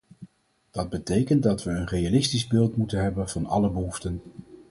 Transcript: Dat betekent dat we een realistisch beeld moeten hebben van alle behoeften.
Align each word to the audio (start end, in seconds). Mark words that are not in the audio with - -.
Dat 0.71 0.89
betekent 0.89 1.43
dat 1.43 1.63
we 1.63 1.69
een 1.71 1.85
realistisch 1.87 2.47
beeld 2.47 2.77
moeten 2.77 2.99
hebben 3.01 3.29
van 3.29 3.45
alle 3.45 3.69
behoeften. 3.71 4.21